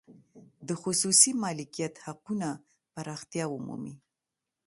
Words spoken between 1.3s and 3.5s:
مالکیت حقونه پراختیا